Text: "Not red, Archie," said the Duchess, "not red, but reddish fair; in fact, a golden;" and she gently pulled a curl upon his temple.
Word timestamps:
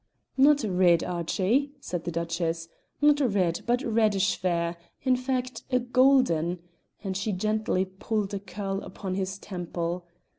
"Not 0.35 0.63
red, 0.63 1.03
Archie," 1.03 1.73
said 1.79 2.05
the 2.05 2.11
Duchess, 2.11 2.67
"not 3.03 3.19
red, 3.19 3.61
but 3.67 3.83
reddish 3.83 4.35
fair; 4.35 4.75
in 5.03 5.15
fact, 5.15 5.61
a 5.71 5.79
golden;" 5.79 6.57
and 7.03 7.15
she 7.15 7.31
gently 7.31 7.85
pulled 7.85 8.33
a 8.33 8.39
curl 8.39 8.81
upon 8.81 9.13
his 9.13 9.37
temple. 9.37 10.07